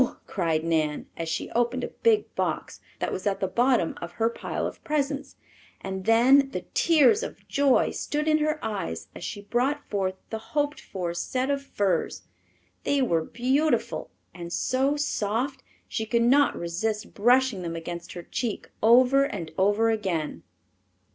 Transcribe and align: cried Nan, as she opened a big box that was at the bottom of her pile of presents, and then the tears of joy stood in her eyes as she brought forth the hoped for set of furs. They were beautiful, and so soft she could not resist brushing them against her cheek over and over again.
cried 0.25 0.63
Nan, 0.63 1.05
as 1.15 1.29
she 1.29 1.51
opened 1.51 1.83
a 1.83 1.89
big 2.01 2.33
box 2.33 2.79
that 2.97 3.11
was 3.11 3.27
at 3.27 3.39
the 3.39 3.47
bottom 3.47 3.93
of 4.01 4.13
her 4.13 4.31
pile 4.31 4.65
of 4.65 4.83
presents, 4.83 5.35
and 5.79 6.05
then 6.05 6.49
the 6.49 6.65
tears 6.73 7.21
of 7.21 7.47
joy 7.47 7.91
stood 7.91 8.27
in 8.27 8.39
her 8.39 8.57
eyes 8.65 9.09
as 9.13 9.23
she 9.23 9.43
brought 9.43 9.87
forth 9.91 10.15
the 10.31 10.39
hoped 10.57 10.81
for 10.81 11.13
set 11.13 11.51
of 11.51 11.61
furs. 11.61 12.23
They 12.83 13.03
were 13.03 13.23
beautiful, 13.23 14.09
and 14.33 14.51
so 14.51 14.97
soft 14.97 15.61
she 15.87 16.07
could 16.07 16.23
not 16.23 16.57
resist 16.57 17.13
brushing 17.13 17.61
them 17.61 17.75
against 17.75 18.13
her 18.13 18.23
cheek 18.23 18.71
over 18.81 19.25
and 19.25 19.51
over 19.55 19.91
again. 19.91 20.41